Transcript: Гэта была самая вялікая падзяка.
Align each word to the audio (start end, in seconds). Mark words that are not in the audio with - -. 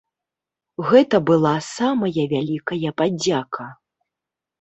Гэта 0.91 1.19
была 1.29 1.51
самая 1.65 2.11
вялікая 2.31 2.89
падзяка. 3.03 3.67